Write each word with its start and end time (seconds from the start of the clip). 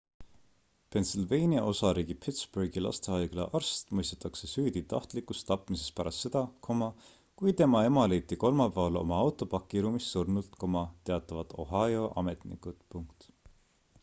pennsylvania 0.93 1.63
osariigi 1.71 2.13
pittsburghi 2.25 2.81
lastehaigla 2.85 3.43
arst 3.59 3.91
mõistetakse 3.99 4.47
süüdi 4.53 4.81
tahtlikus 4.93 5.43
tapmises 5.49 5.91
pärast 5.99 6.25
seda 6.25 6.41
kui 7.43 7.53
tema 7.61 7.81
ema 7.89 8.05
leiti 8.15 8.37
kolmapäeval 8.45 8.97
oma 9.03 9.19
auto 9.27 9.49
pakiruumist 9.53 10.11
surnult 10.15 10.65
teatavad 11.11 11.53
ohio 11.65 12.09
ametnikud 12.23 13.05